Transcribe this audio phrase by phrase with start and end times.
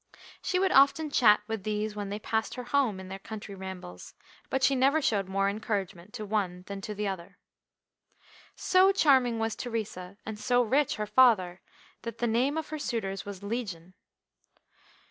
[0.41, 4.15] She would often chat with these when they passed her home in their country rambles,
[4.49, 7.37] but she never showed more encouragement to one than to the other.
[8.55, 11.61] So charming was Theresa, and so rich her father,
[12.01, 13.93] that the name of her suitors was legion.